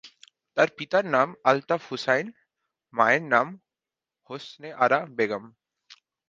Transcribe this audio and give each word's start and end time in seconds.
তার 0.57 0.69
পিতার 0.77 1.05
নাম 1.05 1.27
আলতাফ 1.43 1.81
হুসাইন, 1.89 2.27
মায়ের 2.93 3.23
নাম 3.33 3.47
হোসনে 4.29 4.69
আরা 4.83 4.99
বেগম। 5.17 5.43